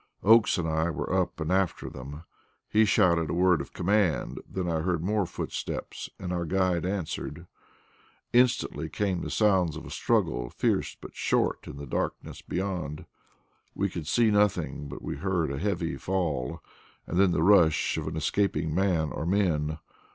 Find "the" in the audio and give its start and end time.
9.21-9.29, 11.77-11.85, 17.29-17.43